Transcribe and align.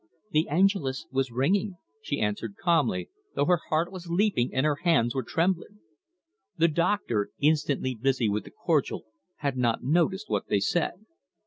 "The 0.31 0.47
Angelus 0.49 1.05
was 1.11 1.29
ringing," 1.29 1.75
she 2.01 2.19
answered 2.19 2.55
calmly, 2.59 3.09
though 3.35 3.45
her 3.45 3.59
heart 3.69 3.91
was 3.91 4.09
leaping 4.09 4.51
and 4.51 4.65
her 4.65 4.77
hands 4.77 5.13
were 5.13 5.21
trembling. 5.21 5.77
The 6.57 6.69
doctor, 6.69 7.29
instantly 7.39 7.93
busy 7.93 8.27
with 8.27 8.45
the 8.45 8.49
cordial, 8.49 9.03
had 9.35 9.57
not 9.57 9.83
noticed 9.83 10.27
what 10.27 10.47
they 10.47 10.59
said. 10.59 11.05